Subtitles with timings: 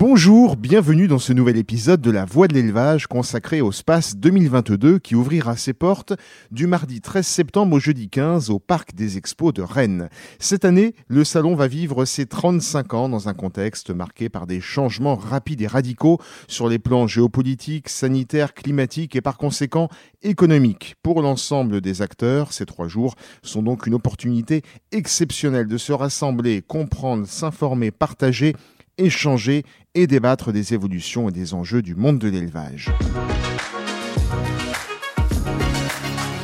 [0.00, 4.98] Bonjour, bienvenue dans ce nouvel épisode de La Voix de l'élevage consacré au Space 2022
[4.98, 6.14] qui ouvrira ses portes
[6.50, 10.08] du mardi 13 septembre au jeudi 15 au Parc des Expos de Rennes.
[10.38, 14.62] Cette année, le salon va vivre ses 35 ans dans un contexte marqué par des
[14.62, 19.90] changements rapides et radicaux sur les plans géopolitiques, sanitaires, climatiques et par conséquent
[20.22, 20.94] économiques.
[21.02, 24.62] Pour l'ensemble des acteurs, ces trois jours sont donc une opportunité
[24.92, 28.54] exceptionnelle de se rassembler, comprendre, s'informer, partager
[29.00, 32.92] échanger et débattre des évolutions et des enjeux du monde de l'élevage.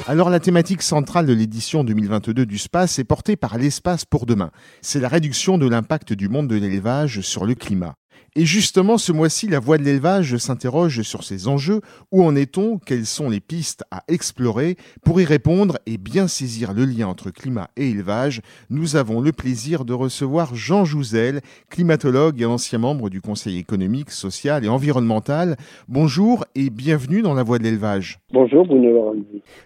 [0.09, 4.51] Alors la thématique centrale de l'édition 2022 du SPACE est portée par l'espace pour demain.
[4.81, 7.95] C'est la réduction de l'impact du monde de l'élevage sur le climat.
[8.39, 11.81] Et justement, ce mois-ci, la voix de l'élevage s'interroge sur ces enjeux.
[12.13, 12.79] Où en est-on?
[12.79, 14.77] Quelles sont les pistes à explorer?
[15.05, 19.33] Pour y répondre et bien saisir le lien entre climat et élevage, nous avons le
[19.33, 21.41] plaisir de recevoir Jean Jouzel,
[21.71, 25.57] climatologue et ancien membre du Conseil économique, social et environnemental.
[25.89, 28.19] Bonjour et bienvenue dans la voix de l'élevage.
[28.33, 29.15] Bonjour Bruno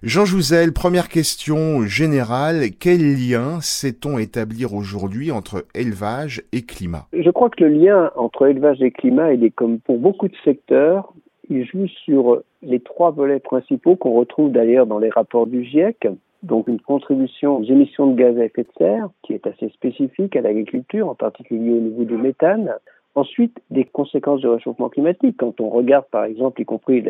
[0.03, 2.71] Jean Jouzel, première question générale.
[2.79, 7.09] Quel lien sait-on établir aujourd'hui entre élevage et climat?
[7.13, 10.29] Je crois que le lien entre élevage élevage et climat, il est comme pour beaucoup
[10.29, 11.13] de secteurs,
[11.49, 16.09] il joue sur les trois volets principaux qu'on retrouve d'ailleurs dans les rapports du GIEC.
[16.43, 20.37] Donc une contribution aux émissions de gaz à effet de serre qui est assez spécifique
[20.37, 22.75] à l'agriculture, en particulier au niveau du méthane.
[23.15, 25.37] Ensuite, des conséquences du réchauffement climatique.
[25.39, 27.05] Quand on regarde par exemple, y compris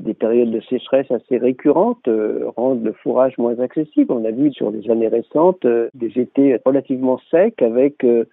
[0.00, 4.12] des périodes de sécheresse assez récurrentes euh, rendent le fourrage moins accessible.
[4.12, 8.24] On a vu sur les années récentes euh, des étés relativement secs avec euh,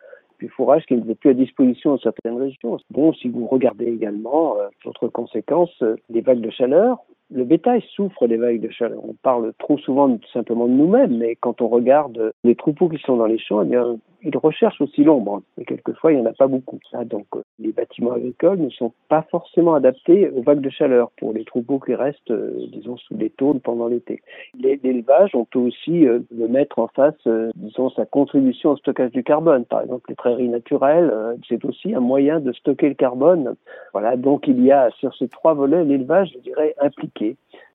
[0.42, 2.78] du fourrage qui n'est plus à disposition dans certaines régions.
[2.90, 6.98] Bon, si vous regardez également, euh, d'autres conséquences, euh, des vagues de chaleur,
[7.34, 9.00] le bétail souffre des vagues de chaleur.
[9.04, 13.18] On parle trop souvent simplement de nous-mêmes, mais quand on regarde les troupeaux qui sont
[13.18, 15.42] dans les champs, eh bien, ils recherchent aussi l'ombre.
[15.58, 16.80] Et quelquefois, il n'y en a pas beaucoup.
[17.06, 21.34] donc, euh, les bâtiments agricoles ne sont pas forcément adaptés aux vagues de chaleur pour
[21.34, 24.22] les troupeaux qui restent, euh, disons, sous les tôles pendant l'été.
[24.60, 29.24] L'élevage, on peut aussi euh, le mettre en face, disons, sa contribution au stockage du
[29.24, 29.66] carbone.
[29.66, 31.12] Par exemple, les prairies naturelles,
[31.48, 33.56] c'est aussi un moyen de stocker le carbone.
[33.94, 37.21] Voilà, donc il y a sur ces trois volets l'élevage, je dirais, impliqué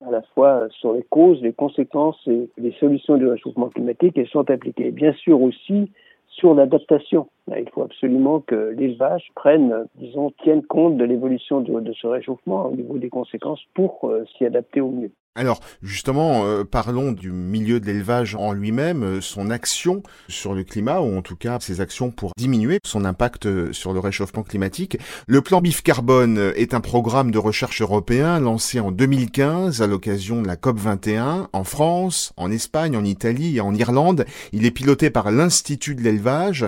[0.05, 4.27] à la fois sur les causes, les conséquences et les solutions du réchauffement climatique, elles
[4.27, 4.91] sont appliquées.
[4.91, 5.91] Bien sûr aussi
[6.27, 7.27] sur l'adaptation.
[7.55, 12.75] Il faut absolument que l'élevage prenne, disons, tienne compte de l'évolution de, ce réchauffement au
[12.75, 15.11] niveau des conséquences pour euh, s'y adapter au mieux.
[15.35, 20.63] Alors justement, euh, parlons du milieu de l'élevage en lui-même, euh, son action sur le
[20.63, 24.97] climat, ou en tout cas ses actions pour diminuer son impact sur le réchauffement climatique.
[25.27, 30.41] Le plan BIF Carbone est un programme de recherche européen lancé en 2015 à l'occasion
[30.41, 34.25] de la COP 21 en France, en Espagne, en Italie et en Irlande.
[34.53, 36.65] Il est piloté par l'Institut de l'élevage.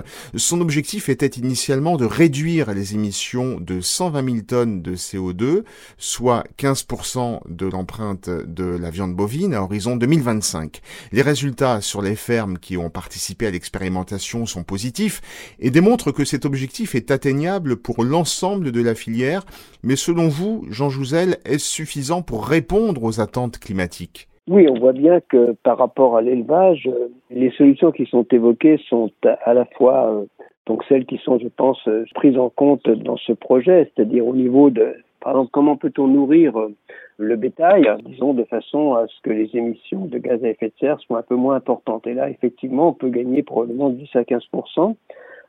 [0.70, 5.64] Objectif était initialement de réduire les émissions de 120 000 tonnes de CO2,
[5.98, 10.80] soit 15% de l'empreinte de la viande bovine à horizon 2025.
[11.10, 16.24] Les résultats sur les fermes qui ont participé à l'expérimentation sont positifs et démontrent que
[16.24, 19.44] cet objectif est atteignable pour l'ensemble de la filière.
[19.82, 24.28] Mais selon vous, Jean Jouzel, est-ce suffisant pour répondre aux attentes climatiques?
[24.48, 26.88] Oui, on voit bien que par rapport à l'élevage,
[27.30, 29.10] les solutions qui sont évoquées sont
[29.44, 30.24] à la fois euh,
[30.70, 34.36] donc celles qui sont, je pense, euh, prises en compte dans ce projet, c'est-à-dire au
[34.36, 36.72] niveau de, par exemple, comment peut-on nourrir euh,
[37.16, 40.74] le bétail, disons, de façon à ce que les émissions de gaz à effet de
[40.78, 42.06] serre soient un peu moins importantes.
[42.06, 44.44] Et là, effectivement, on peut gagner probablement 10 à 15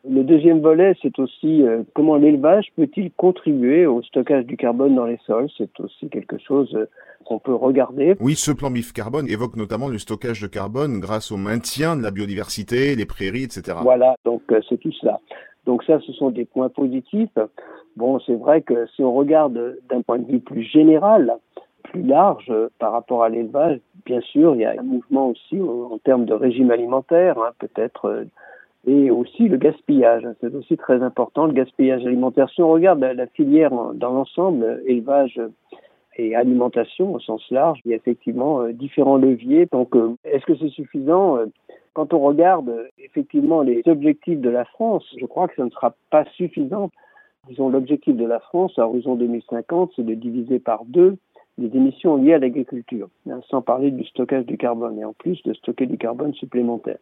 [0.09, 5.05] le deuxième volet, c'est aussi euh, comment l'élevage peut-il contribuer au stockage du carbone dans
[5.05, 5.47] les sols.
[5.57, 6.89] C'est aussi quelque chose euh,
[7.25, 8.15] qu'on peut regarder.
[8.19, 12.01] Oui, ce plan BIF carbone évoque notamment le stockage de carbone grâce au maintien de
[12.01, 13.77] la biodiversité, les prairies, etc.
[13.81, 15.19] Voilà, donc euh, c'est tout cela.
[15.65, 17.37] Donc ça, ce sont des points positifs.
[17.95, 21.37] Bon, c'est vrai que si on regarde d'un point de vue plus général,
[21.83, 25.99] plus large par rapport à l'élevage, bien sûr, il y a un mouvement aussi en
[25.99, 28.25] termes de régime alimentaire, hein, peut-être
[28.87, 30.27] et aussi le gaspillage.
[30.39, 32.49] C'est aussi très important, le gaspillage alimentaire.
[32.49, 35.39] Si on regarde la, filière dans l'ensemble, élevage
[36.17, 39.67] et alimentation au sens large, il y a effectivement euh, différents leviers.
[39.71, 41.45] Donc, euh, est-ce que c'est suffisant euh,
[41.93, 45.95] Quand on regarde effectivement les objectifs de la France, je crois que ça ne sera
[46.09, 46.89] pas suffisant.
[47.47, 51.17] Disons, l'objectif de la France à horizon 2050, c'est de diviser par deux
[51.57, 55.41] les émissions liées à l'agriculture, hein, sans parler du stockage du carbone, et en plus
[55.43, 56.97] de stocker du carbone supplémentaire.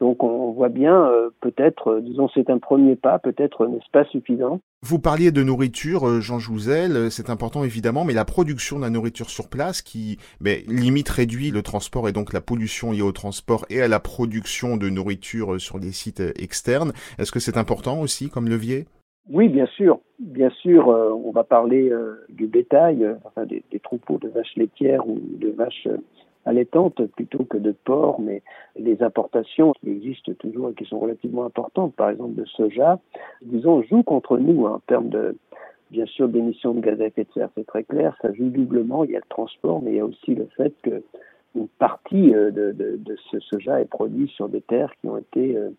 [0.00, 4.04] Donc on voit bien, euh, peut-être, euh, disons, c'est un premier pas, peut-être n'est-ce pas
[4.04, 4.60] suffisant.
[4.82, 8.90] Vous parliez de nourriture, euh, Jean Jouzel, c'est important évidemment, mais la production de la
[8.90, 13.12] nourriture sur place qui mais, limite réduit le transport et donc la pollution liée au
[13.12, 18.00] transport et à la production de nourriture sur des sites externes, est-ce que c'est important
[18.00, 18.84] aussi comme levier?
[19.30, 19.98] Oui, bien sûr.
[20.20, 21.90] Bien sûr, on va parler
[22.28, 25.88] du bétail, enfin des, des, troupeaux de vaches laitières ou de vaches
[26.46, 28.42] allaitantes plutôt que de porc, mais
[28.76, 32.98] les importations qui existent toujours et qui sont relativement importantes, par exemple de soja,
[33.42, 35.36] disons, jouent contre nous hein, en termes de,
[35.90, 39.04] bien sûr, d'émissions de gaz à effet de serre, c'est très clair, ça joue doublement,
[39.04, 41.02] il y a le transport, mais il y a aussi le fait que
[41.54, 45.16] une partie euh, de, de, de ce soja est produit sur des terres qui ont
[45.16, 45.70] été euh,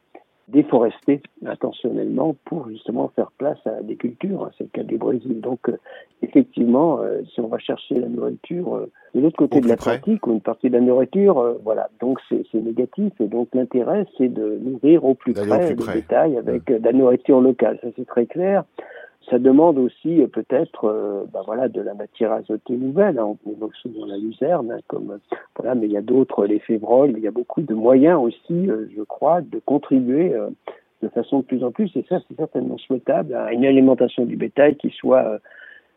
[0.47, 4.49] déforester intentionnellement pour justement faire place à des cultures.
[4.57, 5.41] C'est le cas du Brésil.
[5.41, 5.77] Donc, euh,
[6.21, 10.31] effectivement, euh, si on va chercher la nourriture euh, de l'autre côté de l'Atlantique ou
[10.31, 11.89] une partie de la nourriture, voilà.
[11.99, 13.11] Donc, c'est négatif.
[13.19, 17.41] Et donc, l'intérêt, c'est de nourrir au plus près le bétail avec de la nourriture
[17.41, 17.79] locale.
[17.81, 18.63] Ça, c'est très clair.
[19.29, 23.19] Ça demande aussi euh, peut-être euh, bah voilà, de la matière azotée nouvelle.
[23.19, 23.35] Hein.
[23.45, 25.19] On évoque souvent la luzerne, hein,
[25.57, 28.69] voilà, mais il y a d'autres, les févroles, il y a beaucoup de moyens aussi,
[28.69, 30.33] euh, je crois, de contribuer
[31.03, 34.35] de façon de plus en plus, et ça c'est certainement souhaitable, à une alimentation du
[34.35, 35.39] bétail qui soit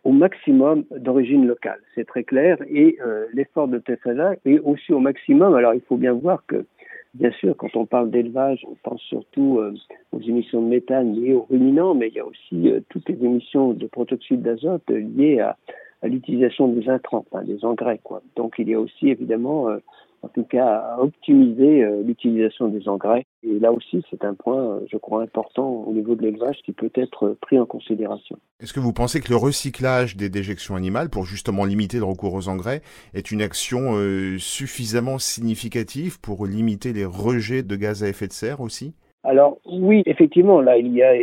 [0.05, 1.79] au maximum d'origine locale.
[1.95, 2.59] C'est très clair.
[2.69, 2.99] Et
[3.33, 5.55] l'effort de TFLA est aussi au maximum.
[5.55, 6.67] Alors il faut bien voir que
[7.15, 9.75] Bien sûr, quand on parle d'élevage, on pense surtout euh,
[10.13, 13.25] aux émissions de méthane liées aux ruminants, mais il y a aussi euh, toutes les
[13.25, 15.57] émissions de protoxyde d'azote liées à,
[16.05, 17.99] l'utilisation des intrants, des engrais.
[18.03, 18.23] Quoi.
[18.37, 19.79] Donc il y a aussi évidemment euh,
[20.23, 23.25] en tout cas à optimiser euh, l'utilisation des engrais.
[23.43, 26.73] Et là aussi, c'est un point, euh, je crois, important au niveau de l'élevage qui
[26.73, 28.39] peut être pris en considération.
[28.61, 32.35] Est-ce que vous pensez que le recyclage des déjections animales, pour justement limiter le recours
[32.35, 32.83] aux engrais,
[33.15, 38.33] est une action euh, suffisamment significative pour limiter les rejets de gaz à effet de
[38.33, 38.95] serre aussi?
[39.23, 41.15] Alors oui, effectivement, là il y a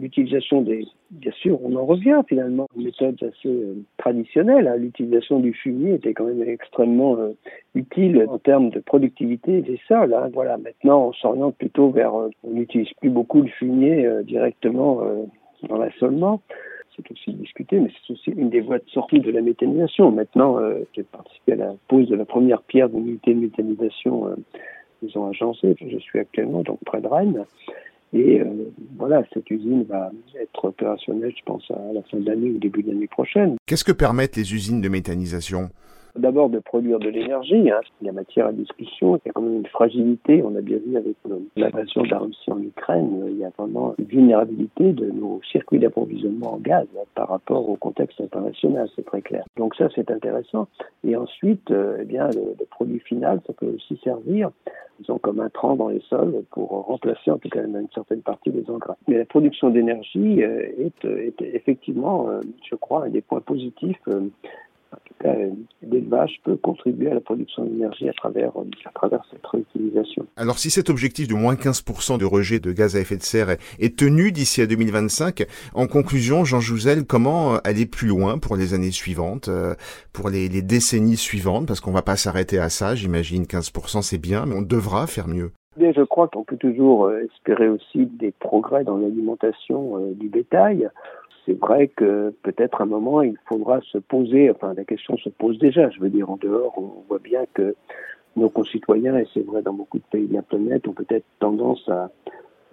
[0.00, 4.66] l'utilisation des, bien sûr, on en revient finalement aux méthodes assez euh, traditionnelles.
[4.66, 4.76] Hein.
[4.76, 7.32] L'utilisation du fumier était quand même extrêmement euh,
[7.74, 10.14] utile en termes de productivité des sols.
[10.14, 10.30] Hein.
[10.32, 15.02] Voilà, maintenant on s'oriente plutôt vers, euh, on n'utilise plus beaucoup le fumier directement
[15.68, 16.40] dans l'assolement.
[16.96, 20.12] C'est aussi discuté, mais c'est aussi une des voies de sortie de la méthanisation.
[20.12, 20.58] Maintenant,
[20.94, 24.36] j'ai participé à la pose de la première pierre d'une unité de méthanisation
[25.08, 25.76] ils ont agencé.
[25.80, 27.44] Je suis actuellement donc près de Rennes.
[28.12, 28.44] Et euh,
[28.96, 32.82] voilà, cette usine va être opérationnelle, je pense, à la fin de l'année ou début
[32.82, 33.56] de l'année prochaine.
[33.66, 35.70] Qu'est-ce que permettent les usines de méthanisation?
[36.16, 37.80] D'abord de produire de l'énergie, hein.
[38.00, 40.60] il y a matière à discussion, il y a quand même une fragilité, on a
[40.60, 41.16] bien vu avec
[41.56, 45.80] l'invasion de la Russie en Ukraine, il y a vraiment une vulnérabilité de nos circuits
[45.80, 49.44] d'approvisionnement en gaz hein, par rapport au contexte international, c'est très clair.
[49.56, 50.68] Donc ça c'est intéressant.
[51.02, 54.50] Et ensuite, euh, eh bien, le, produit final, ça peut aussi servir
[55.00, 58.50] disons, comme un trend dans les sols pour remplacer en tout cas une certaine partie
[58.50, 58.94] des engrais.
[59.08, 62.40] Mais la production d'énergie euh, est, est, effectivement, euh,
[62.70, 63.98] je crois, un des points positifs
[65.04, 65.34] tout cas,
[65.82, 68.52] l'élevage peut contribuer à la production d'énergie à travers,
[68.84, 70.26] à travers cette réutilisation.
[70.36, 73.50] Alors, si cet objectif de moins 15% de rejet de gaz à effet de serre
[73.78, 78.74] est, tenu d'ici à 2025, en conclusion, Jean Jouzel, comment aller plus loin pour les
[78.74, 79.74] années suivantes, euh,
[80.12, 81.66] pour les, les décennies suivantes?
[81.66, 85.28] Parce qu'on va pas s'arrêter à ça, j'imagine 15% c'est bien, mais on devra faire
[85.28, 85.52] mieux.
[85.78, 90.88] je crois qu'on peut toujours euh, espérer aussi des progrès dans l'alimentation euh, du bétail
[91.44, 95.58] c'est vrai que peut-être un moment il faudra se poser, enfin la question se pose
[95.58, 97.74] déjà, je veux dire en dehors, on voit bien que
[98.36, 101.88] nos concitoyens, et c'est vrai dans beaucoup de pays de la planète, ont peut-être tendance
[101.88, 102.10] à,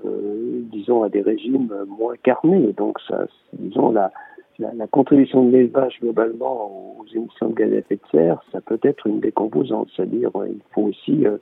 [0.05, 2.73] euh, disons, à des régimes moins carnés.
[2.73, 4.11] Donc ça, disons, la,
[4.57, 8.61] la, la contribution de l'élevage globalement aux émissions de gaz à effet de serre, ça
[8.61, 11.37] peut être une des composantes, c'est-à-dire il faut aussi euh,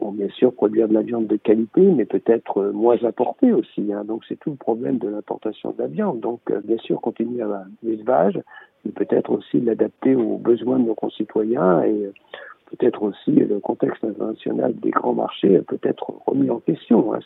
[0.00, 3.92] Bon, bien sûr, produire de la viande de qualité, mais peut-être euh, moins importée aussi.
[3.92, 4.04] Hein.
[4.04, 6.20] Donc, c'est tout le problème de l'importation de la viande.
[6.20, 8.40] Donc, euh, bien sûr, continuer à l'élevage,
[8.84, 12.12] mais peut-être aussi l'adapter aux besoins de nos concitoyens et euh,
[12.70, 17.14] peut-être aussi le contexte international des grands marchés peut être remis en question.
[17.14, 17.20] Hein.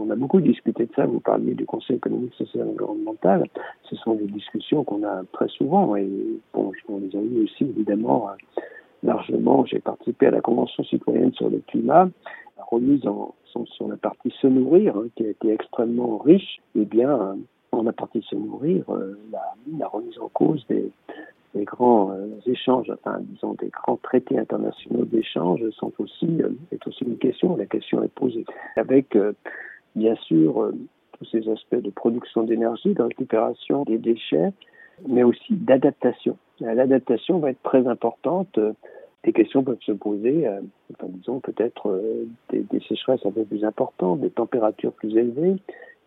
[0.00, 1.06] on a beaucoup discuté de ça.
[1.06, 3.44] Vous parliez du Conseil économique, social et environnemental.
[3.84, 6.08] Ce sont des discussions qu'on a très souvent et
[6.52, 8.30] bon, on les a eu aussi évidemment
[9.02, 9.64] largement.
[9.66, 12.08] J'ai participé à la Convention citoyenne sur le climat,
[12.70, 13.34] remise en,
[13.66, 16.60] sur la partie se nourrir, hein, qui a été extrêmement riche.
[16.76, 17.36] Eh bien,
[17.72, 19.18] en la partie se nourrir, euh,
[19.78, 20.90] la, remise en cause des,
[21.54, 26.86] des grands euh, échanges, enfin, disons, des grands traités internationaux d'échange sont aussi, euh, est
[26.86, 27.56] aussi une question.
[27.56, 28.44] La question est posée.
[28.76, 29.16] Avec,
[29.94, 30.72] bien sûr,
[31.18, 34.52] tous ces aspects de production d'énergie, de récupération des déchets,
[35.08, 36.36] mais aussi d'adaptation.
[36.60, 38.58] L'adaptation va être très importante
[39.24, 40.60] des questions peuvent se poser, euh,
[41.02, 45.56] disons peut-être euh, des, sécheresses un peu plus importantes, des températures plus élevées.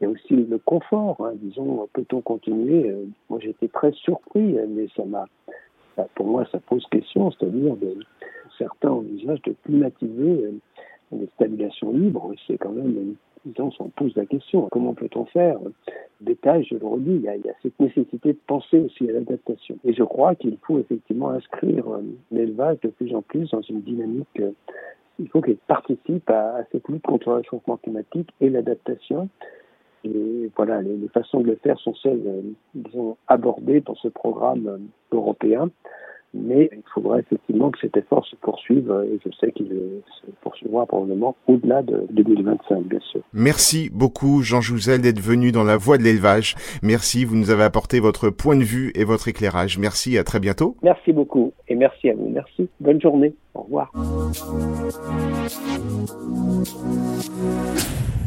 [0.01, 4.55] Il y a aussi le confort, hein, disons, peut-on continuer euh, Moi j'étais très surpris,
[4.67, 5.25] mais ça m'a,
[6.15, 7.97] pour moi ça pose question, c'est-à-dire de,
[8.57, 10.51] certains envisagent de climatiser
[11.11, 13.15] les stabulations libres, c'est quand même
[13.59, 15.57] on se pose la question, comment peut-on faire
[16.21, 19.77] Détail, je le redis, il y, a, cette nécessité de penser aussi à l'adaptation.
[19.83, 23.81] Et je crois qu'il faut effectivement inscrire euh, l'élevage de plus en plus dans une
[23.81, 24.51] dynamique, euh,
[25.19, 29.29] il faut qu'il participe à, cette lutte contre le réchauffement climatique et l'adaptation.
[30.05, 35.69] Et voilà, les, façons de le faire sont celles, euh, abordées dans ce programme européen
[36.33, 40.85] mais il faudra effectivement que cet effort se poursuive et je sais qu'il se poursuivra
[40.85, 43.21] probablement au-delà de 2025, bien sûr.
[43.33, 46.55] Merci beaucoup, Jean Jouzel, d'être venu dans la voie de l'élevage.
[46.81, 49.77] Merci, vous nous avez apporté votre point de vue et votre éclairage.
[49.77, 50.75] Merci, à très bientôt.
[50.83, 52.29] Merci beaucoup et merci à vous.
[52.29, 52.69] Merci.
[52.79, 53.33] Bonne journée.
[53.53, 53.91] Au revoir.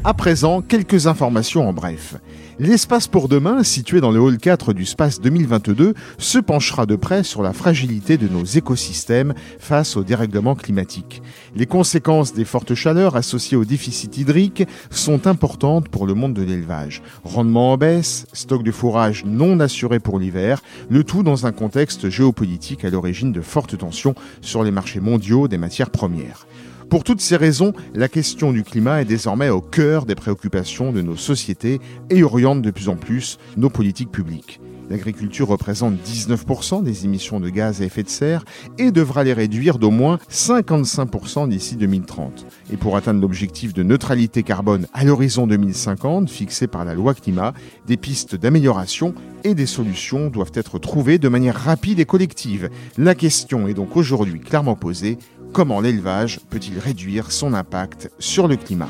[0.08, 2.14] À présent, quelques informations en bref.
[2.60, 7.24] L'espace pour demain, situé dans le hall 4 du SPACE 2022, se penchera de près
[7.24, 11.22] sur la fragilité de nos écosystèmes face au dérèglement climatique.
[11.56, 16.42] Les conséquences des fortes chaleurs associées au déficit hydrique sont importantes pour le monde de
[16.44, 17.02] l'élevage.
[17.24, 22.10] Rendement en baisse, stock de fourrage non assuré pour l'hiver, le tout dans un contexte
[22.10, 26.46] géopolitique à l'origine de fortes tensions sur les marchés mondiaux des matières premières.
[26.88, 31.02] Pour toutes ces raisons, la question du climat est désormais au cœur des préoccupations de
[31.02, 34.60] nos sociétés et oriente de plus en plus nos politiques publiques.
[34.88, 38.44] L'agriculture représente 19% des émissions de gaz à effet de serre
[38.78, 42.46] et devra les réduire d'au moins 55% d'ici 2030.
[42.72, 47.52] Et pour atteindre l'objectif de neutralité carbone à l'horizon 2050 fixé par la loi climat,
[47.88, 49.12] des pistes d'amélioration
[49.42, 52.70] et des solutions doivent être trouvées de manière rapide et collective.
[52.96, 55.18] La question est donc aujourd'hui clairement posée,
[55.52, 58.88] Comment l'élevage peut-il réduire son impact sur le climat?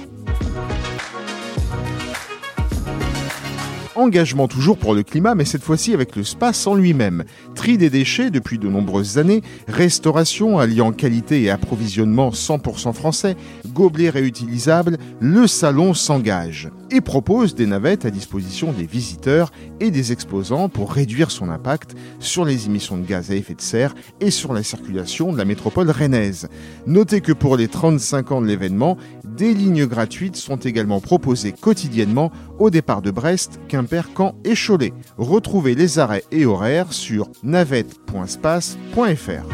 [3.96, 7.24] Engagement toujours pour le climat, mais cette fois-ci avec le space en lui-même.
[7.54, 13.36] Tri des déchets depuis de nombreuses années, restauration alliant qualité et approvisionnement 100% français,
[13.72, 19.50] gobelets réutilisables, le salon s'engage et propose des navettes à disposition des visiteurs
[19.80, 23.62] et des exposants pour réduire son impact sur les émissions de gaz à effet de
[23.62, 26.48] serre et sur la circulation de la métropole rennaise.
[26.86, 32.30] Notez que pour les 35 ans de l'événement, des lignes gratuites sont également proposées quotidiennement
[32.58, 33.85] au départ de Brest, Quimper,
[34.16, 34.92] Caen et Cholet.
[35.18, 39.46] Retrouvez les arrêts et horaires sur navette.space.fr.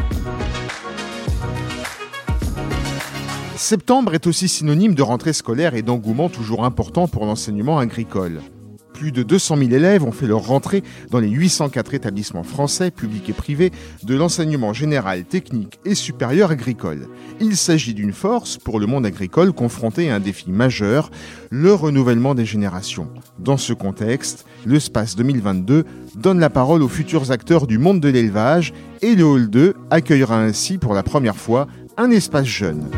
[3.55, 8.41] Septembre est aussi synonyme de rentrée scolaire et d'engouement toujours important pour l'enseignement agricole.
[8.93, 13.29] Plus de 200 000 élèves ont fait leur rentrée dans les 804 établissements français, publics
[13.29, 13.71] et privés,
[14.03, 17.07] de l'enseignement général, technique et supérieur agricole.
[17.39, 21.09] Il s'agit d'une force pour le monde agricole confronté à un défi majeur,
[21.49, 23.09] le renouvellement des générations.
[23.39, 25.85] Dans ce contexte, le SPACE 2022
[26.15, 30.39] donne la parole aux futurs acteurs du monde de l'élevage et le Hall 2 accueillera
[30.39, 32.89] ainsi pour la première fois un espace jeune.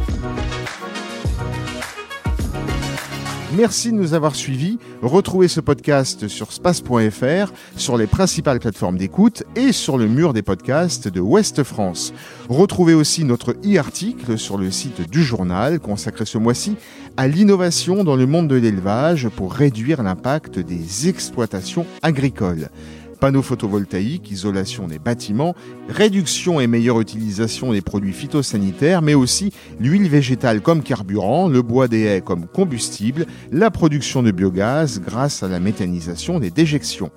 [3.57, 4.79] Merci de nous avoir suivis.
[5.01, 10.41] Retrouvez ce podcast sur space.fr, sur les principales plateformes d'écoute et sur le mur des
[10.41, 12.13] podcasts de Ouest France.
[12.50, 16.75] Retrouvez aussi notre e-article sur le site du journal consacré ce mois-ci
[17.15, 22.69] à l'innovation dans le monde de l'élevage pour réduire l'impact des exploitations agricoles
[23.15, 25.55] panneaux photovoltaïques, isolation des bâtiments,
[25.89, 31.88] réduction et meilleure utilisation des produits phytosanitaires, mais aussi l'huile végétale comme carburant, le bois
[31.88, 37.12] des haies comme combustible, la production de biogaz grâce à la méthanisation des déjections.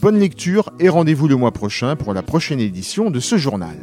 [0.00, 3.76] Bonne lecture et rendez-vous le mois prochain pour la prochaine édition de ce journal.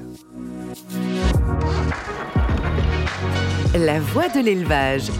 [3.73, 5.11] La voix de l'élevage.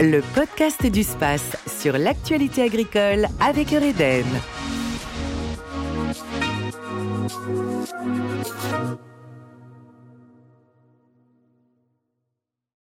[0.00, 4.24] Le podcast du space sur l'actualité agricole avec Eureden.